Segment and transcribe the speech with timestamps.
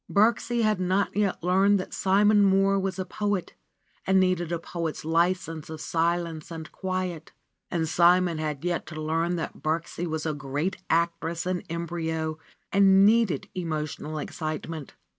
[0.11, 3.53] Birksie had not yet learned that Simon Mohr was a poet
[4.07, 7.33] and needed a poet's license of silence and quiet,
[7.69, 12.39] and Simon had yet to learn that Birksie was a great actress in embryo
[12.71, 14.95] and needed emotional excitement.